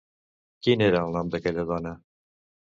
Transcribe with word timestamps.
Quin 0.67 0.83
era 0.85 1.01
el 1.09 1.13
nom 1.17 1.29
d'aquella 1.35 1.67
dona? 1.73 1.93